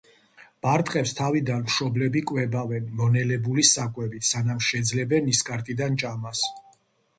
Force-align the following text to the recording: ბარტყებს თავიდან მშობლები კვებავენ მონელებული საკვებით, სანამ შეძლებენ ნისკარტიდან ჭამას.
ბარტყებს 0.65 1.11
თავიდან 1.19 1.61
მშობლები 1.67 2.23
კვებავენ 2.31 2.89
მონელებული 3.03 3.67
საკვებით, 3.75 4.27
სანამ 4.33 4.65
შეძლებენ 4.71 5.31
ნისკარტიდან 5.33 6.03
ჭამას. 6.07 6.45